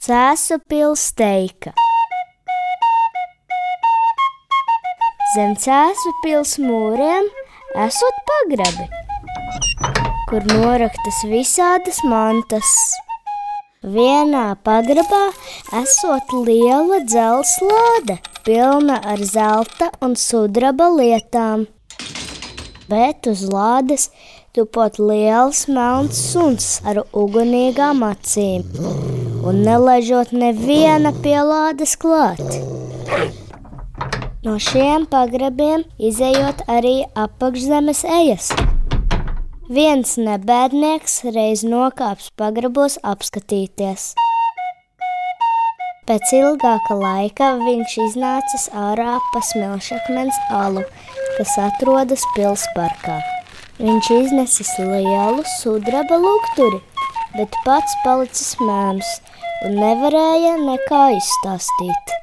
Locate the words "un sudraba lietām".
20.00-21.68